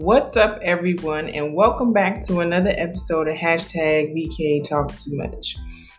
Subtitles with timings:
[0.00, 5.56] What's up, everyone, and welcome back to another episode of hashtag VK Talk Too Much.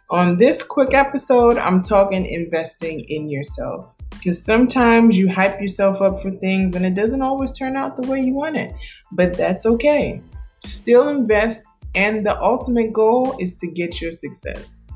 [0.10, 6.22] On this quick episode, I'm talking investing in yourself because sometimes you hype yourself up
[6.22, 8.72] for things and it doesn't always turn out the way you want it,
[9.12, 10.22] but that's okay.
[10.64, 14.88] Still invest, and the ultimate goal is to get your success.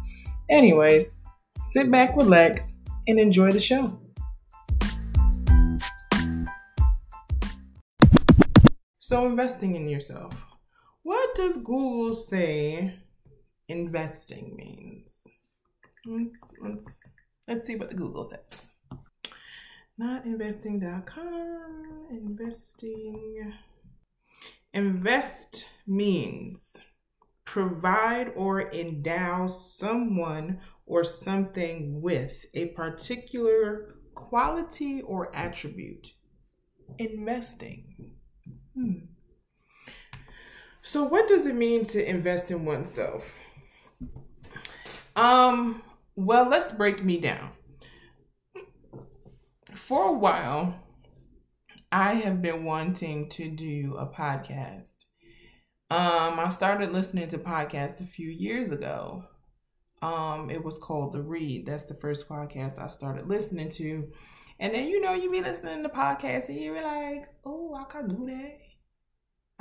[0.50, 1.20] Anyways,
[1.60, 4.00] sit back, relax, and enjoy the show.
[9.14, 10.34] So, investing in yourself.
[11.04, 12.96] What does Google say
[13.68, 15.28] investing means?
[16.04, 17.00] Let's, let's,
[17.48, 18.72] let's see what the Google says.
[20.02, 22.08] Notinvesting.com.
[22.10, 23.54] Investing.
[24.74, 26.76] Invest means
[27.46, 36.14] provide or endow someone or something with a particular quality or attribute.
[36.98, 37.93] Investing.
[38.76, 38.94] Hmm.
[40.82, 43.32] So, what does it mean to invest in oneself?
[45.16, 45.82] Um,
[46.16, 47.52] well, let's break me down.
[49.74, 50.76] For a while,
[51.92, 55.06] I have been wanting to do a podcast.
[55.90, 59.26] Um, I started listening to podcasts a few years ago.
[60.02, 61.66] Um, it was called The Read.
[61.66, 64.10] That's the first podcast I started listening to.
[64.60, 67.84] And then you know you be listening to podcasts and you be like, oh, I
[67.84, 68.60] could do that.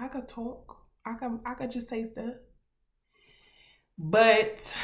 [0.02, 0.78] I could talk.
[1.06, 2.34] I could I could just say stuff.
[3.98, 4.74] But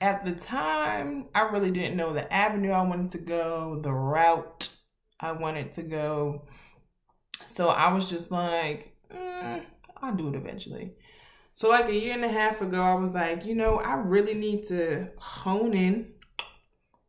[0.00, 4.68] at the time, I really didn't know the avenue I wanted to go, the route
[5.20, 6.46] I wanted to go.
[7.44, 9.62] So I was just like, mm,
[10.02, 10.94] I'll do it eventually.
[11.52, 14.34] So, like a year and a half ago, I was like, you know, I really
[14.34, 16.12] need to hone in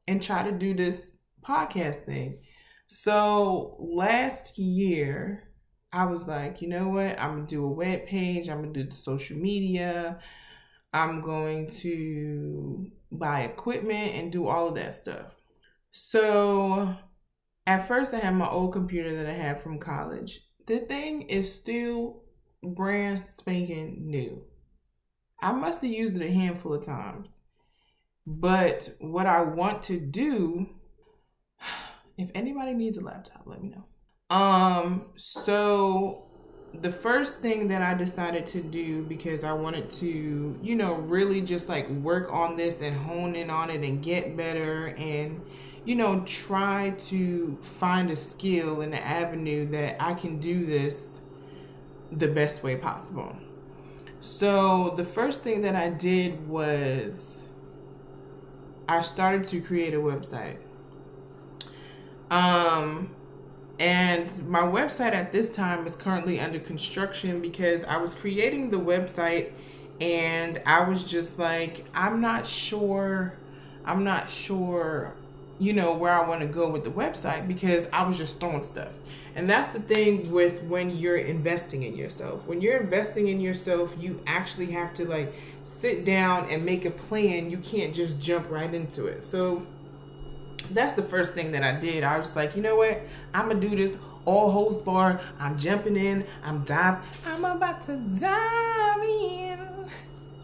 [0.08, 2.38] and try to do this podcast thing.
[2.86, 5.44] So, last year,
[5.95, 7.17] I was like, you know what?
[7.17, 10.19] I'm gonna do a web page, I'm gonna do the social media,
[10.94, 15.35] I'm going to buy equipment and do all of that stuff.
[15.94, 16.94] So,
[17.66, 20.41] at first, I had my old computer that I had from college.
[20.67, 22.23] The thing is still
[22.62, 24.44] brand spanking new.
[25.41, 27.29] I must have used it a handful of times.
[28.27, 30.67] But what I want to do,
[32.17, 33.85] if anybody needs a laptop, let me know.
[34.30, 36.24] Um, so
[36.81, 41.41] the first thing that I decided to do because I wanted to, you know, really
[41.41, 45.41] just like work on this and hone in on it and get better and,
[45.86, 51.22] you know, try to find a skill and an avenue that I can do this
[52.12, 53.36] the best way possible.
[54.22, 57.44] So the first thing that I did was
[58.90, 60.57] I started to create a website.
[62.31, 63.16] Um
[63.80, 68.80] and my website at this time is currently under construction because I was creating the
[68.80, 69.52] website
[70.00, 73.34] and I was just like I'm not sure
[73.84, 75.13] I'm not sure
[75.58, 78.63] you know where I want to go with the website because I was just throwing
[78.63, 78.97] stuff.
[79.36, 82.46] And that's the thing with when you're investing in yourself.
[82.46, 86.92] When you're investing in yourself, you actually have to like sit down and make a
[86.92, 87.50] plan.
[87.50, 89.24] You can't just jump right into it.
[89.24, 89.66] So
[90.72, 92.03] that's the first thing that I did.
[92.03, 93.02] I was like, you know what?
[93.34, 95.22] I'm gonna do this all host bar.
[95.40, 96.26] I'm jumping in.
[96.44, 96.98] I'm dive.
[97.26, 99.59] I'm about to dive in.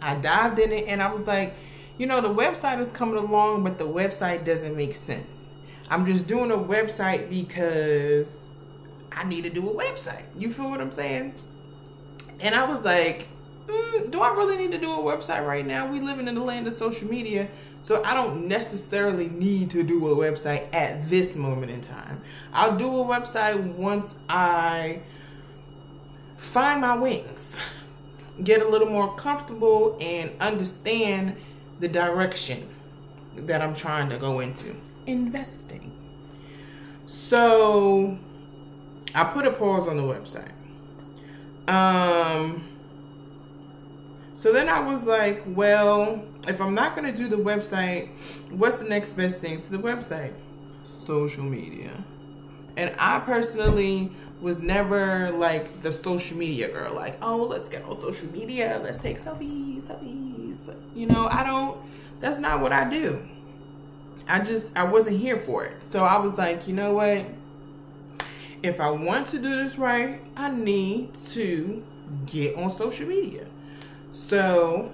[0.01, 1.55] I dived in it and I was like,
[1.97, 5.47] you know, the website is coming along, but the website doesn't make sense.
[5.89, 8.49] I'm just doing a website because
[9.11, 10.23] I need to do a website.
[10.37, 11.35] You feel what I'm saying?
[12.39, 13.27] And I was like,
[13.67, 15.87] mm, do I really need to do a website right now?
[15.91, 17.49] We living in the land of social media,
[17.81, 22.21] so I don't necessarily need to do a website at this moment in time.
[22.53, 25.01] I'll do a website once I
[26.37, 27.57] find my wings,
[28.43, 31.35] get a little more comfortable, and understand
[31.79, 32.67] the direction
[33.35, 34.75] that I'm trying to go into
[35.05, 35.91] investing.
[37.05, 38.17] So
[39.13, 40.51] I put a pause on the website.
[41.67, 42.67] Um,
[44.41, 48.09] so then I was like, well, if I'm not going to do the website,
[48.49, 50.33] what's the next best thing to the website?
[50.83, 51.91] Social media.
[52.75, 54.11] And I personally
[54.41, 58.97] was never like the social media girl, like, oh, let's get on social media, let's
[58.97, 60.57] take selfies, selfies.
[60.95, 61.77] You know, I don't,
[62.19, 63.21] that's not what I do.
[64.27, 65.83] I just, I wasn't here for it.
[65.83, 67.27] So I was like, you know what?
[68.63, 71.83] If I want to do this right, I need to
[72.25, 73.45] get on social media.
[74.11, 74.91] So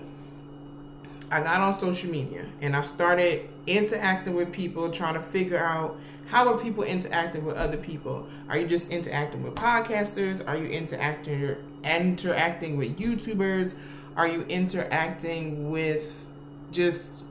[1.31, 6.00] I got on social media and I started interacting with people, trying to figure out
[6.28, 8.28] How are people interacting with other people?
[8.50, 10.46] Are you just interacting with podcasters?
[10.48, 13.74] Are you interacting interacting with YouTubers?
[14.16, 16.30] Are you interacting with
[16.72, 17.24] just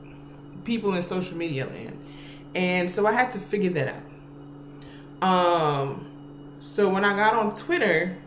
[0.63, 1.97] people in social media land?
[2.55, 3.95] And so I had to figure that
[5.21, 5.27] out.
[5.27, 6.11] Um
[6.59, 8.17] so when I got on Twitter,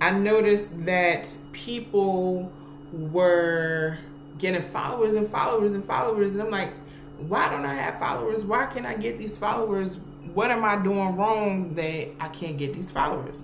[0.00, 2.52] I noticed that people
[2.92, 3.98] were
[4.38, 6.72] getting followers and followers and followers and I'm like
[7.18, 8.44] why don't I have followers?
[8.44, 9.98] Why can't I get these followers?
[10.34, 13.42] What am I doing wrong that I can't get these followers?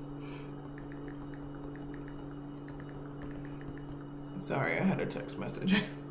[4.38, 5.74] Sorry, I had a text message.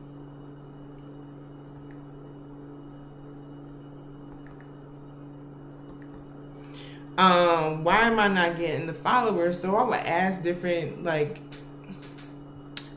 [7.18, 9.60] um, why am I not getting the followers?
[9.60, 11.42] So I would ask different like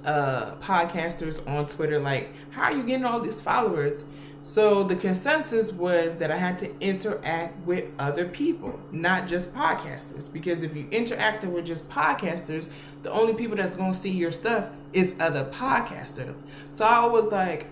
[0.04, 4.04] uh podcasters on Twitter, like, how are you getting all these followers?
[4.46, 10.32] So the consensus was that I had to interact with other people, not just podcasters.
[10.32, 12.68] Because if you interact with just podcasters,
[13.02, 16.36] the only people that's gonna see your stuff is other podcasters.
[16.74, 17.66] So I was like,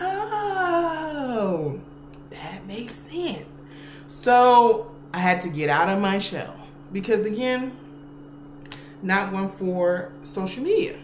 [0.00, 1.78] oh,
[2.30, 3.44] that makes sense.
[4.08, 6.56] So I had to get out of my shell
[6.92, 7.78] because again,
[9.00, 10.98] not one for social media.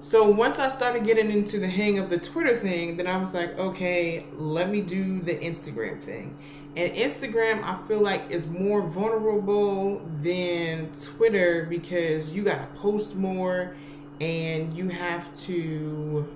[0.00, 3.32] So once I started getting into the hang of the Twitter thing, then I was
[3.32, 6.36] like, okay, let me do the Instagram thing.
[6.74, 13.76] And Instagram, I feel like is more vulnerable than Twitter because you gotta post more
[14.20, 16.28] and you have to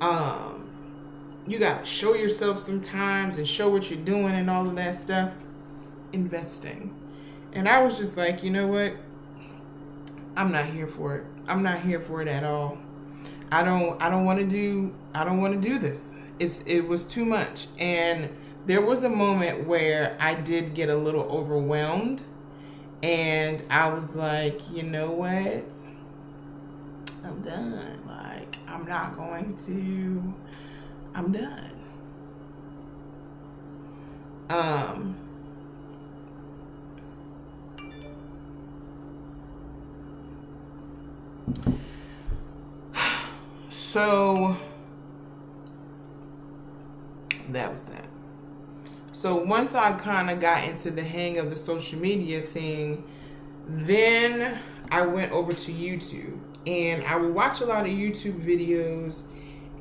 [0.00, 0.68] um
[1.46, 5.30] you gotta show yourself sometimes and show what you're doing and all of that stuff.
[6.12, 6.94] Investing.
[7.52, 8.94] And I was just like, you know what?
[10.36, 11.24] I'm not here for it.
[11.48, 12.78] I'm not here for it at all.
[13.50, 16.14] I don't I don't want to do I don't want to do this.
[16.38, 17.66] It's it was too much.
[17.78, 18.30] And
[18.66, 22.22] there was a moment where I did get a little overwhelmed
[23.02, 25.64] and I was like, you know what?
[27.24, 28.00] I'm done.
[28.06, 30.34] Like I'm not going to
[31.14, 31.72] I'm done.
[34.50, 35.27] Um
[43.70, 44.56] So
[47.48, 48.06] that was that.
[49.12, 53.02] So once I kind of got into the hang of the social media thing,
[53.66, 54.60] then
[54.90, 59.22] I went over to YouTube and I would watch a lot of YouTube videos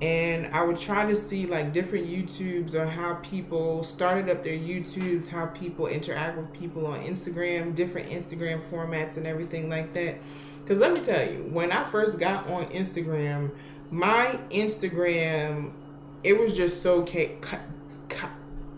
[0.01, 4.57] and I would try to see like different YouTubes on how people started up their
[4.57, 10.19] YouTubes, how people interact with people on Instagram, different Instagram formats and everything like that.
[10.61, 13.51] Because let me tell you, when I first got on Instagram,
[13.89, 15.71] my Instagram,
[16.23, 17.59] it was just so cha-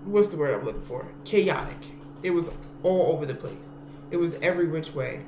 [0.05, 1.05] what's the word I'm looking for?
[1.25, 1.77] Chaotic.
[2.23, 2.49] It was
[2.83, 3.69] all over the place.
[4.11, 5.21] It was every which way.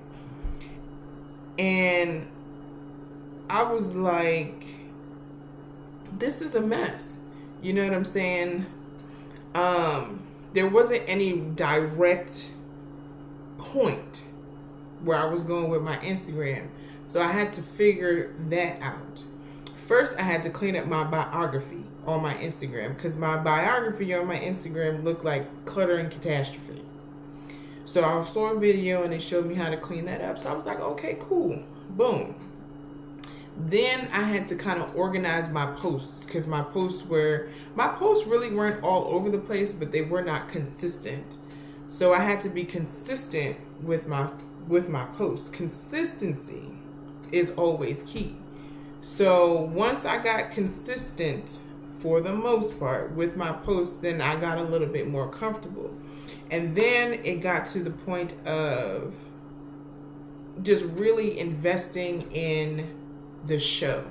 [1.60, 2.28] And
[3.50, 4.64] I was like,
[6.18, 7.20] this is a mess.
[7.62, 8.66] You know what I'm saying?
[9.54, 12.52] Um, there wasn't any direct
[13.58, 14.26] point
[15.04, 16.70] where I was going with my Instagram.
[17.08, 19.24] So I had to figure that out
[19.92, 24.26] first I had to clean up my biography on my Instagram because my biography on
[24.26, 26.82] my Instagram looked like clutter and catastrophe.
[27.84, 30.40] So I saw a video and it showed me how to clean that up.
[30.40, 31.62] So I was like, okay, cool.
[31.90, 32.36] Boom.
[33.68, 38.26] Then I had to kind of organize my posts because my posts were my posts
[38.26, 41.38] really weren't all over the place, but they were not consistent.
[41.90, 44.30] So I had to be consistent with my
[44.68, 45.50] with my posts.
[45.50, 46.72] Consistency
[47.32, 48.36] is always key.
[49.02, 51.60] So once I got consistent
[52.00, 55.96] for the most part with my posts, then I got a little bit more comfortable.
[56.50, 59.16] And then it got to the point of
[60.62, 63.01] just really investing in
[63.46, 64.04] the show,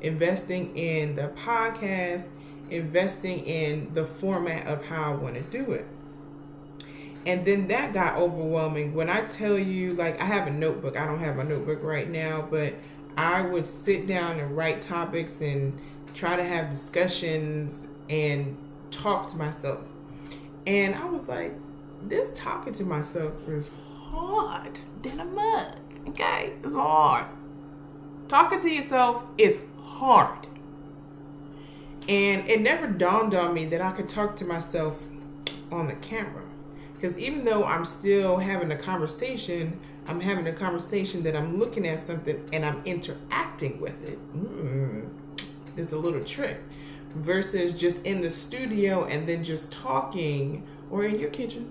[0.00, 2.28] investing in the podcast,
[2.70, 5.86] investing in the format of how I want to do it.
[7.26, 8.94] And then that got overwhelming.
[8.94, 12.08] When I tell you, like, I have a notebook, I don't have a notebook right
[12.08, 12.74] now, but
[13.16, 15.78] I would sit down and write topics and
[16.14, 18.56] try to have discussions and
[18.90, 19.84] talk to myself.
[20.66, 21.54] And I was like,
[22.02, 23.68] this talking to myself is
[24.10, 25.76] hard than a mug.
[26.08, 26.52] Okay?
[26.62, 27.26] It's hard.
[28.28, 30.46] Talking to yourself is hard.
[32.08, 35.02] And it never dawned on me that I could talk to myself
[35.70, 36.42] on the camera.
[36.94, 41.86] Because even though I'm still having a conversation, I'm having a conversation that I'm looking
[41.86, 44.18] at something and I'm interacting with it.
[44.34, 45.10] Mm,
[45.76, 46.60] there's a little trick.
[47.14, 51.70] Versus just in the studio and then just talking or in your kitchen,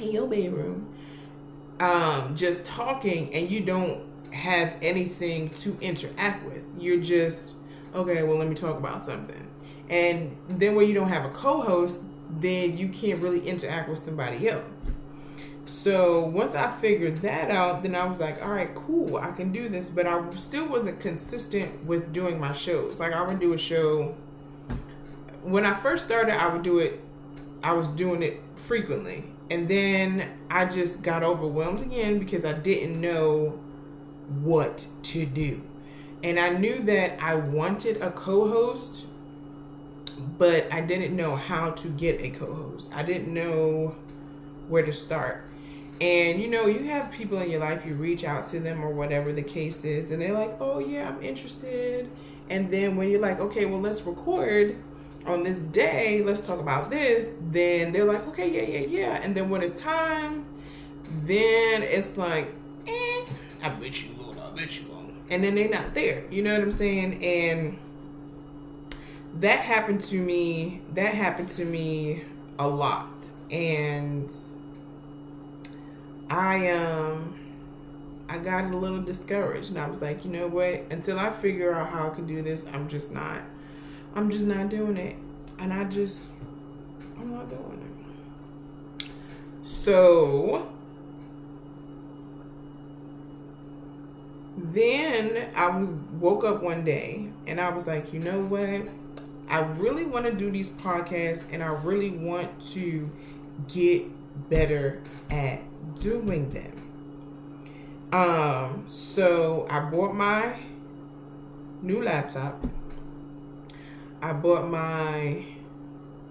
[0.00, 0.88] in your bedroom,
[1.80, 4.02] um, just talking and you don't
[4.34, 6.64] have anything to interact with.
[6.78, 7.54] You're just,
[7.94, 9.46] okay, well, let me talk about something.
[9.88, 11.98] And then when you don't have a co host,
[12.30, 14.88] then you can't really interact with somebody else.
[15.66, 19.52] So once I figured that out, then I was like, all right, cool, I can
[19.52, 19.88] do this.
[19.88, 23.00] But I still wasn't consistent with doing my shows.
[23.00, 24.14] Like I would do a show.
[25.42, 27.00] When I first started, I would do it,
[27.62, 29.24] I was doing it frequently.
[29.50, 33.60] And then I just got overwhelmed again because I didn't know
[34.28, 35.62] what to do.
[36.22, 39.04] And I knew that I wanted a co host,
[40.38, 42.90] but I didn't know how to get a co host.
[42.94, 43.94] I didn't know
[44.68, 45.44] where to start.
[46.00, 48.90] And you know, you have people in your life, you reach out to them or
[48.90, 52.10] whatever the case is, and they're like, oh, yeah, I'm interested.
[52.50, 54.76] And then when you're like, okay, well, let's record
[55.26, 59.20] on this day, let's talk about this, then they're like, okay, yeah, yeah, yeah.
[59.22, 60.44] And then when it's time,
[61.24, 62.54] then it's like,
[62.86, 63.13] eh,
[63.64, 65.14] I bet you won't, I bet you won't.
[65.30, 66.24] And then they're not there.
[66.30, 67.24] You know what I'm saying?
[67.24, 67.78] And
[69.40, 72.24] that happened to me, that happened to me
[72.58, 73.08] a lot.
[73.50, 74.30] And
[76.28, 77.34] I um
[78.28, 80.84] I got a little discouraged and I was like, you know what?
[80.90, 83.40] Until I figure out how I can do this, I'm just not
[84.14, 85.16] I'm just not doing it.
[85.58, 86.32] And I just
[87.18, 87.80] I'm not doing
[89.00, 89.08] it.
[89.62, 90.70] So
[94.74, 98.88] then I was woke up one day and I was like, you know what?
[99.48, 103.10] I really want to do these podcasts and I really want to
[103.68, 104.06] get
[104.48, 105.60] better at
[105.96, 106.72] doing them.
[108.12, 110.58] Um, so I bought my
[111.82, 112.64] new laptop.
[114.22, 115.44] I bought my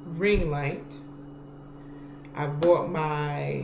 [0.05, 0.99] ring light.
[2.35, 3.63] I bought my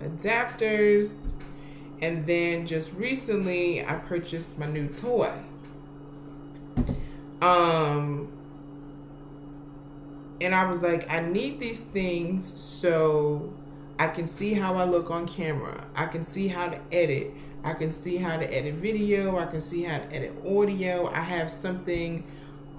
[0.00, 1.32] adapters.
[2.00, 5.32] And then just recently I purchased my new toy.
[7.40, 8.32] Um
[10.40, 13.52] and I was like, I need these things so
[13.98, 15.84] I can see how I look on camera.
[15.96, 17.34] I can see how to edit.
[17.64, 19.38] I can see how to edit video.
[19.38, 21.10] I can see how to edit audio.
[21.12, 22.22] I have something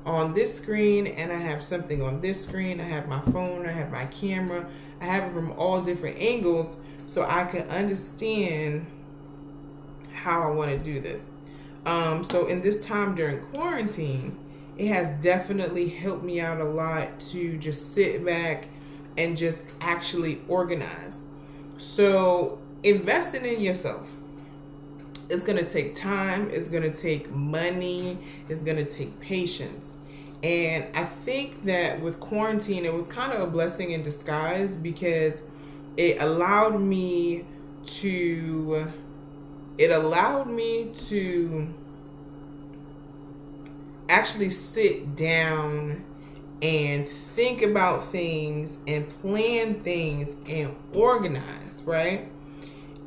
[0.06, 2.80] on this screen and I have something on this screen.
[2.80, 4.66] I have my phone, I have my camera.
[5.02, 8.86] I have it from all different angles so I can understand
[10.24, 11.32] how I want to do this.
[11.86, 14.38] Um, so in this time during quarantine,
[14.78, 18.68] it has definitely helped me out a lot to just sit back
[19.18, 21.24] and just actually organize.
[21.78, 24.10] So, investing in yourself
[25.30, 28.18] it's going to take time, it's going to take money,
[28.50, 29.94] it's going to take patience.
[30.42, 35.42] And I think that with quarantine, it was kind of a blessing in disguise because
[35.98, 37.46] it allowed me
[37.86, 38.92] to
[39.80, 41.74] it allowed me to
[44.10, 46.04] actually sit down
[46.62, 52.30] and think about things and plan things and organize, right?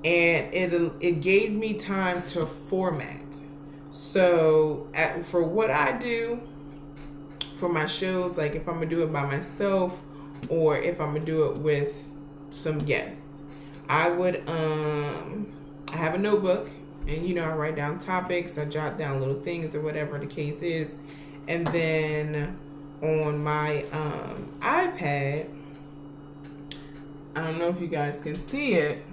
[0.02, 3.20] And it it gave me time to format.
[3.90, 6.40] So at, for what I do
[7.58, 10.00] for my shows, like if I'm gonna do it by myself
[10.48, 12.10] or if I'm gonna do it with
[12.50, 13.42] some guests,
[13.90, 15.41] I would um
[16.02, 16.68] have a notebook
[17.06, 20.26] and you know I write down topics, I jot down little things or whatever the
[20.26, 20.94] case is,
[21.46, 22.58] and then
[23.00, 25.48] on my um, iPad.
[27.34, 29.04] I don't know if you guys can see it,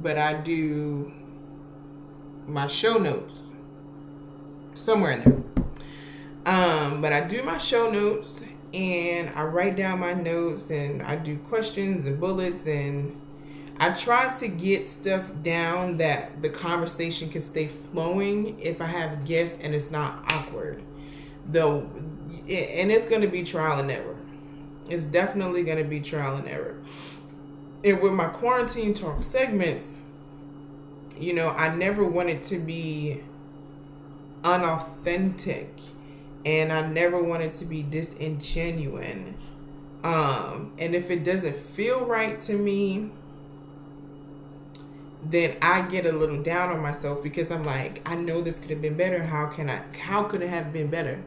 [0.00, 1.12] but I do
[2.46, 3.34] my show notes
[4.74, 6.54] somewhere in there.
[6.54, 8.40] Um, but I do my show notes
[8.72, 13.20] and I write down my notes and I do questions and bullets and
[13.80, 19.24] I try to get stuff down that the conversation can stay flowing if I have
[19.24, 20.82] guests and it's not awkward.
[21.46, 21.88] Though
[22.48, 24.16] and it's going to be trial and error.
[24.88, 26.78] It's definitely going to be trial and error.
[27.84, 29.98] And with my quarantine talk segments,
[31.16, 33.22] you know, I never wanted it to be
[34.44, 35.68] unauthentic
[36.44, 39.34] and I never wanted it to be disingenuine.
[40.02, 43.10] Um, and if it doesn't feel right to me,
[45.22, 48.70] then I get a little down on myself because I'm like, I know this could
[48.70, 49.24] have been better.
[49.24, 51.22] How can I, how could it have been better?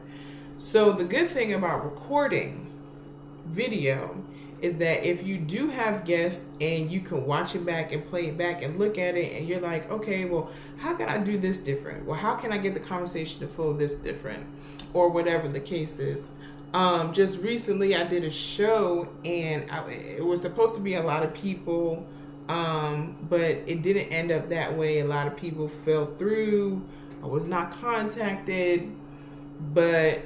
[0.58, 2.72] So the good thing about recording
[3.46, 4.24] video
[4.62, 8.28] is that if you do have guests and you can watch it back and play
[8.28, 11.36] it back and look at it and you're like, okay, well, how can I do
[11.36, 12.06] this different?
[12.06, 14.46] Well, how can I get the conversation to flow this different?
[14.94, 16.30] Or whatever the case is.
[16.74, 21.02] Um, just recently, I did a show, and I, it was supposed to be a
[21.02, 22.06] lot of people,
[22.48, 25.00] um, but it didn't end up that way.
[25.00, 26.84] A lot of people fell through.
[27.22, 28.92] I was not contacted,
[29.72, 30.24] but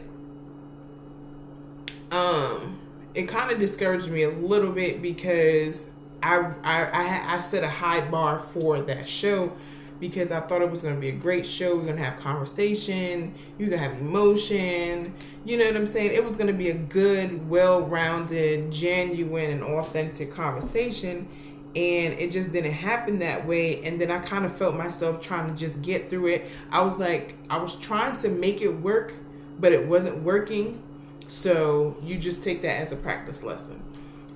[2.11, 2.78] um,
[3.14, 5.90] it kind of discouraged me a little bit because
[6.23, 9.52] I, I I I set a high bar for that show
[10.00, 11.76] because I thought it was going to be a great show.
[11.76, 15.14] We're going to have conversation, you're going to have emotion.
[15.44, 16.12] You know what I'm saying?
[16.12, 21.28] It was going to be a good, well-rounded, genuine and authentic conversation
[21.76, 25.52] and it just didn't happen that way and then I kind of felt myself trying
[25.52, 26.47] to just get through it.
[26.71, 29.14] I was like I was trying to make it work,
[29.59, 30.83] but it wasn't working.
[31.28, 33.83] So, you just take that as a practice lesson.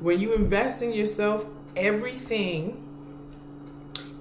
[0.00, 2.84] When you invest in yourself, everything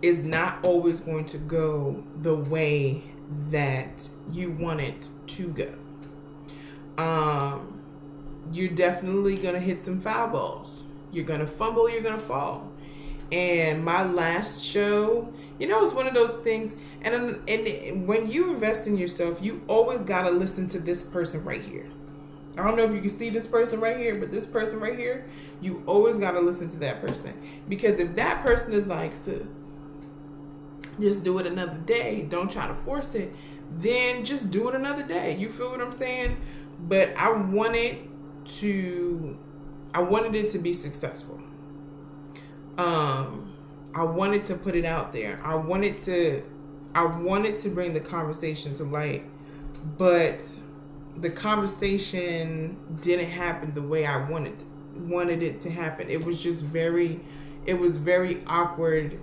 [0.01, 3.03] is not always going to go the way
[3.49, 5.73] that you want it to go.
[7.03, 7.81] Um,
[8.51, 10.69] you're definitely going to hit some foul balls.
[11.11, 12.71] You're going to fumble, you're going to fall.
[13.31, 16.73] And my last show, you know, it's one of those things.
[17.01, 21.43] And, and when you invest in yourself, you always got to listen to this person
[21.43, 21.87] right here.
[22.57, 24.97] I don't know if you can see this person right here, but this person right
[24.97, 25.29] here,
[25.61, 27.33] you always got to listen to that person.
[27.69, 29.51] Because if that person is like, sis,
[30.99, 33.33] just do it another day, don't try to force it,
[33.77, 35.37] then just do it another day.
[35.37, 36.37] You feel what I'm saying?
[36.79, 38.09] But I wanted
[38.45, 39.37] to,
[39.93, 41.41] I wanted it to be successful.
[42.77, 43.53] Um,
[43.93, 45.39] I wanted to put it out there.
[45.43, 46.43] I wanted to,
[46.95, 49.25] I wanted to bring the conversation to light,
[49.97, 50.41] but
[51.17, 54.63] the conversation didn't happen the way I wanted
[54.95, 56.09] wanted it to happen.
[56.09, 57.19] It was just very
[57.65, 59.19] it was very awkward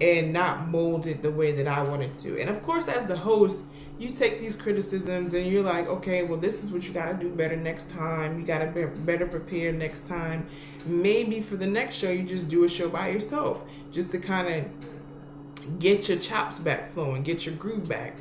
[0.00, 2.40] and not molded the way that I wanted to.
[2.40, 3.64] And of course as the host,
[4.00, 7.14] you take these criticisms and you're like, okay, well this is what you got to
[7.14, 8.40] do better next time.
[8.40, 10.46] You got to be better prepared next time.
[10.86, 14.48] Maybe for the next show you just do a show by yourself just to kind
[14.48, 18.16] of get your chops back flowing, get your groove back.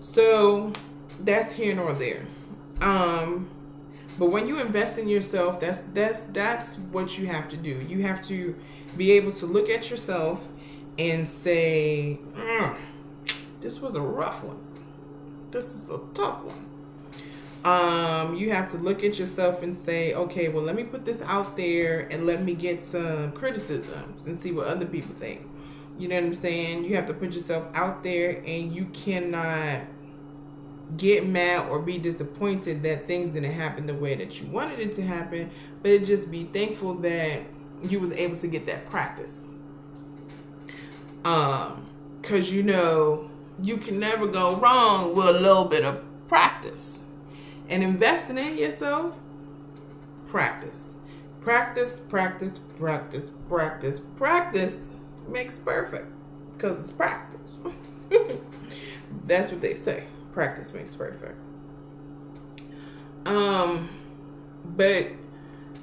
[0.00, 0.74] So
[1.20, 2.26] that's here nor there.
[2.82, 3.48] Um,
[4.18, 7.86] but when you invest in yourself, that's that's that's what you have to do.
[7.88, 8.54] You have to
[8.98, 10.46] be able to look at yourself
[10.98, 12.76] and say, mm,
[13.62, 14.58] "This was a rough one.
[15.52, 16.66] This was a tough one."
[17.64, 21.22] Um, you have to look at yourself and say, "Okay, well, let me put this
[21.22, 25.42] out there and let me get some criticisms and see what other people think."
[25.98, 26.84] You know what I'm saying?
[26.84, 29.82] You have to put yourself out there, and you cannot
[30.96, 34.94] get mad or be disappointed that things didn't happen the way that you wanted it
[34.94, 35.50] to happen,
[35.82, 37.42] but just be thankful that
[37.82, 39.50] you was able to get that practice.
[41.24, 41.88] Um,
[42.22, 47.00] cause you know you can never go wrong with a little bit of practice.
[47.68, 49.16] And investing in yourself,
[50.26, 50.90] practice.
[51.40, 54.88] Practice, practice, practice, practice, practice
[55.28, 56.06] makes perfect.
[56.56, 57.40] Because it's practice.
[59.26, 61.38] That's what they say practice makes perfect.
[63.26, 63.88] Um,
[64.64, 65.08] but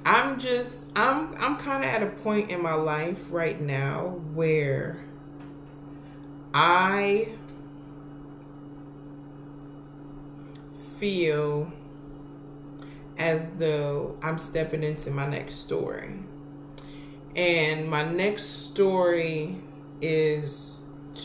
[0.05, 4.97] I'm just I'm I'm kind of at a point in my life right now where
[6.53, 7.29] I
[10.99, 11.71] feel
[13.17, 16.19] as though I'm stepping into my next story.
[17.35, 19.57] And my next story
[20.01, 20.77] is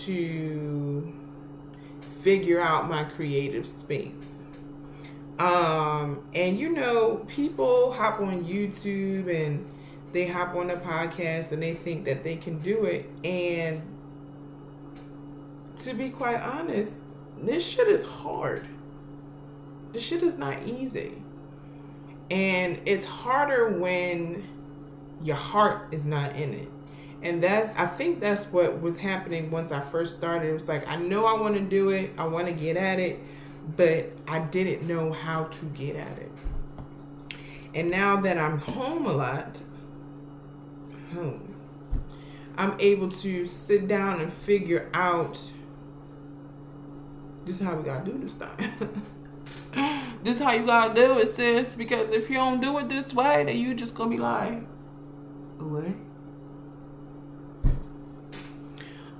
[0.04, 1.12] to
[2.20, 4.40] figure out my creative space.
[5.38, 9.66] Um, and you know, people hop on YouTube and
[10.12, 13.10] they hop on a podcast and they think that they can do it.
[13.24, 13.82] And
[15.78, 17.02] to be quite honest,
[17.36, 18.66] this shit is hard.
[19.94, 21.22] This shit is not easy.
[22.30, 24.46] And it's harder when
[25.22, 26.68] your heart is not in it
[27.24, 30.50] and that I think that's what was happening once I first started.
[30.50, 33.00] It was like I know I want to do it, I want to get at
[33.00, 33.18] it,
[33.76, 36.32] but I didn't know how to get at it.
[37.74, 39.60] And now that I'm home a lot,
[41.14, 41.56] home,
[42.58, 45.42] I'm able to sit down and figure out
[47.46, 49.02] is how we gotta do this thing.
[50.22, 51.68] this is how you gotta do it, sis.
[51.68, 54.62] Because if you don't do it this way, then you just gonna be like,
[55.58, 55.94] what?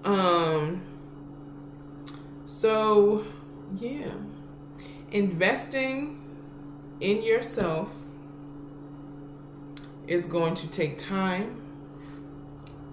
[0.04, 0.82] Um,
[2.44, 3.24] so
[3.76, 4.12] yeah,
[5.10, 6.20] investing
[7.00, 7.88] in yourself
[10.06, 11.62] is going to take time,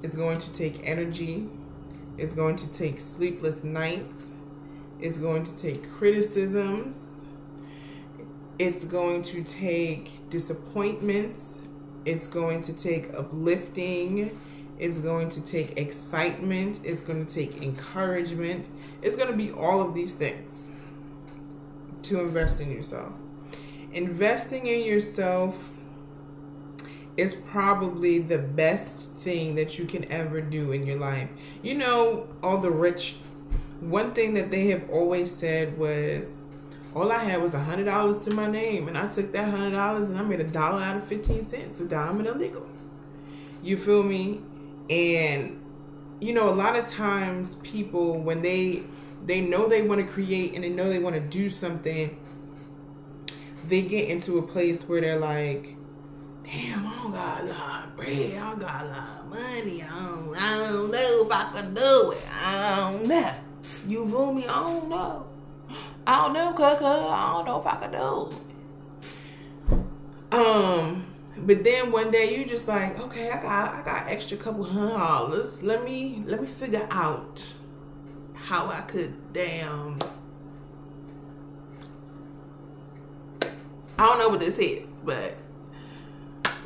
[0.01, 1.47] it's going to take energy,
[2.17, 4.31] it's going to take sleepless nights,
[4.99, 7.13] it's going to take criticisms,
[8.61, 11.63] It's going to take disappointments.
[12.05, 14.39] It's going to take uplifting.
[14.77, 16.79] It's going to take excitement.
[16.83, 18.69] It's going to take encouragement.
[19.01, 20.65] It's going to be all of these things
[22.03, 23.13] to invest in yourself.
[23.93, 25.57] Investing in yourself
[27.17, 31.29] is probably the best thing that you can ever do in your life.
[31.63, 33.15] You know, all the rich,
[33.79, 36.41] one thing that they have always said was,
[36.93, 39.71] all I had was a hundred dollars to my name, and I took that hundred
[39.71, 42.67] dollars and I made a dollar out of fifteen cents, a dime and a nickel.
[43.63, 44.41] You feel me?
[44.89, 45.61] And
[46.19, 48.83] you know, a lot of times people when they
[49.25, 52.17] they know they want to create and they know they want to do something,
[53.67, 55.77] they get into a place where they're like,
[56.43, 59.83] damn, I don't got a lot of bread, I don't got a lot of money,
[59.83, 62.27] I don't, I don't know if I can do it.
[62.43, 63.33] I don't know.
[63.87, 64.45] You feel me?
[64.45, 65.27] I don't know.
[66.05, 66.85] I don't know, Kaka.
[66.85, 68.29] I don't know if I could do.
[70.37, 71.05] Um,
[71.37, 74.97] but then one day you just like, okay, I got I got extra couple hundred
[74.97, 75.61] dollars.
[75.61, 77.53] Let me let me figure out
[78.33, 79.99] how I could damn
[84.01, 85.37] I don't know what this is, but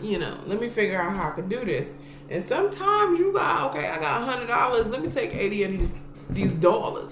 [0.02, 1.92] you know, let me figure out how I could do this.
[2.30, 4.88] And sometimes you got okay, I got a hundred dollars.
[4.88, 5.90] Let me take eighty of these
[6.30, 7.12] these dollars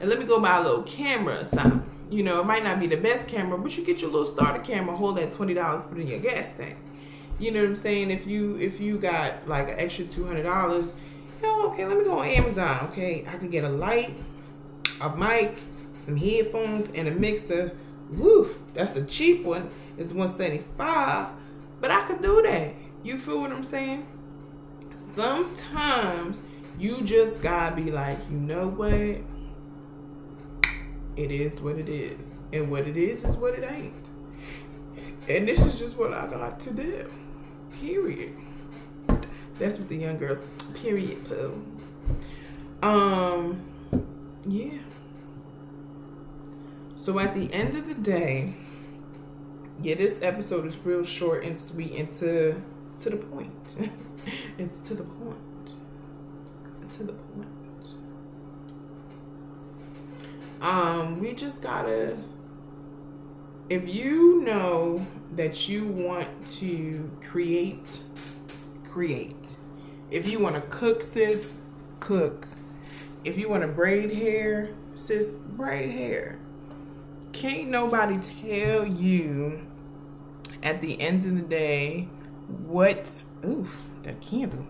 [0.00, 1.82] and let me go buy a little camera or something.
[2.10, 4.60] You know, it might not be the best camera, but you get your little starter
[4.60, 6.76] camera, hold that twenty dollars, put in your gas tank.
[7.38, 8.10] You know what I'm saying?
[8.10, 10.92] If you if you got like an extra two hundred dollars,
[11.42, 12.88] yo, okay, let me go on Amazon.
[12.90, 14.18] Okay, I could get a light,
[15.00, 15.56] a mic,
[16.04, 17.76] some headphones, and a mixer.
[18.10, 19.68] Woo, that's the cheap one.
[19.96, 21.28] It's 175
[21.80, 22.74] but I could do that.
[23.02, 24.06] You feel what I'm saying?
[24.96, 26.38] Sometimes
[26.78, 29.18] you just gotta be like, you know what?
[31.16, 32.26] It is what it is.
[32.52, 33.94] And what it is is what it ain't.
[35.28, 37.06] And this is just what I got to do.
[37.80, 38.34] Period.
[39.58, 40.38] That's what the young girls,
[40.74, 41.62] period, poo.
[42.82, 43.62] Um,
[44.46, 44.78] yeah.
[46.96, 48.54] So at the end of the day,
[49.82, 52.60] yeah, this episode is real short and sweet and to
[53.00, 53.76] to the point.
[54.58, 55.74] it's to the point.
[56.90, 57.48] To the point.
[60.60, 62.16] Um, we just gotta
[63.70, 68.00] if you know that you want to create,
[68.84, 69.56] create.
[70.10, 71.56] If you want to cook, sis,
[72.00, 72.48] cook.
[73.22, 76.40] If you want to braid hair, sis, braid hair.
[77.32, 79.60] Can't nobody tell you
[80.64, 82.08] at the end of the day
[82.66, 83.68] what ooh
[84.02, 84.66] that candle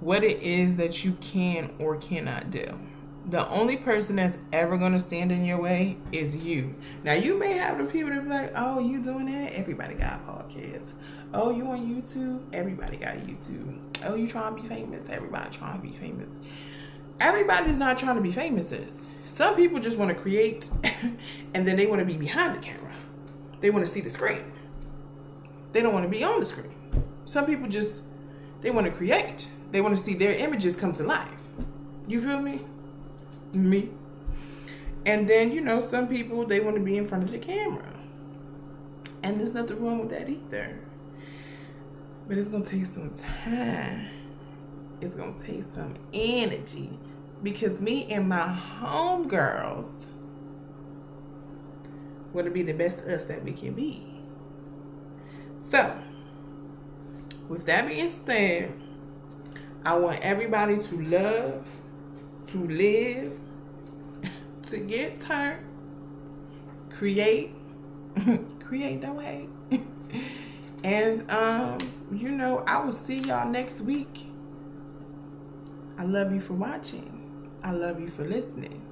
[0.00, 2.78] what it is that you can or cannot do
[3.28, 6.74] the only person that's ever to stand in your way is you.
[7.04, 9.52] Now you may have the people that be like oh you doing that?
[9.52, 10.94] Everybody got podcasts.
[11.34, 12.40] Oh you on youtube?
[12.52, 13.78] Everybody got youtube.
[14.04, 15.08] Oh you trying to be famous?
[15.08, 16.38] Everybody trying to be famous.
[17.20, 18.72] Everybody's not trying to be famous
[19.28, 20.70] some people just want to create
[21.54, 22.92] and then they want to be behind the camera.
[23.60, 24.42] They want to see the screen.
[25.72, 26.74] They don't want to be on the screen.
[27.24, 28.02] Some people just
[28.62, 29.48] they want to create.
[29.70, 31.28] They want to see their images come to life.
[32.06, 32.64] You feel me?
[33.52, 33.90] Me.
[35.06, 37.98] And then, you know, some people they want to be in front of the camera.
[39.22, 40.78] And there's nothing wrong with that either.
[42.26, 44.06] But it's gonna take some time.
[45.00, 46.90] It's gonna take some energy.
[47.42, 50.06] Because me and my homegirls
[52.32, 54.04] want to be the best us that we can be.
[55.60, 55.98] So,
[57.48, 58.72] with that being said,
[59.84, 61.66] I want everybody to love,
[62.50, 63.38] to live,
[64.68, 65.64] to get turned,
[66.90, 67.52] create,
[68.60, 69.48] create, don't hate.
[70.84, 71.78] and, um,
[72.12, 74.26] you know, I will see y'all next week.
[75.98, 77.14] I love you for watching.
[77.62, 78.82] I love you for listening.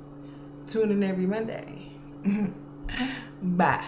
[0.68, 1.92] Tune in every Monday.
[3.42, 3.86] Bye.